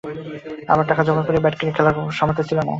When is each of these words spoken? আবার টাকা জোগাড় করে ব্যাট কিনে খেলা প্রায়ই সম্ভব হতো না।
আবার 0.71 0.85
টাকা 0.89 1.01
জোগাড় 1.07 1.25
করে 1.27 1.39
ব্যাট 1.43 1.55
কিনে 1.59 1.71
খেলা 1.77 1.91
প্রায়ই 1.95 2.17
সম্ভব 2.19 2.35
হতো 2.39 2.53
না। 2.57 2.63